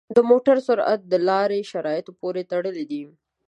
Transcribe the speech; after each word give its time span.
د 0.15 0.17
موټر 0.29 0.57
سرعت 0.67 1.01
د 1.07 1.13
لارې 1.29 1.59
شرایطو 1.71 2.11
پورې 2.21 2.41
تړلی 2.51 2.85
دی. 2.91 3.01